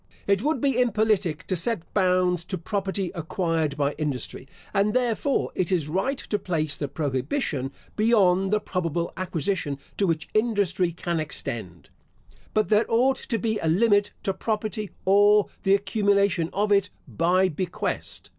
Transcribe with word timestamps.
It 0.25 0.41
would 0.41 0.59
be 0.61 0.79
impolitic 0.81 1.45
to 1.45 1.55
set 1.55 1.93
bounds 1.93 2.43
to 2.45 2.57
property 2.57 3.11
acquired 3.13 3.77
by 3.77 3.91
industry, 3.99 4.47
and 4.73 4.95
therefore 4.95 5.51
it 5.53 5.71
is 5.71 5.87
right 5.87 6.17
to 6.17 6.39
place 6.39 6.75
the 6.75 6.87
prohibition 6.87 7.71
beyond 7.95 8.49
the 8.49 8.59
probable 8.59 9.13
acquisition 9.15 9.77
to 9.99 10.07
which 10.07 10.27
industry 10.33 10.91
can 10.91 11.19
extend; 11.19 11.91
but 12.55 12.69
there 12.69 12.85
ought 12.89 13.17
to 13.17 13.37
be 13.37 13.59
a 13.59 13.67
limit 13.67 14.09
to 14.23 14.33
property 14.33 14.89
or 15.05 15.49
the 15.61 15.75
accumulation 15.75 16.49
of 16.51 16.71
it 16.71 16.89
by 17.07 17.47
bequest. 17.47 18.29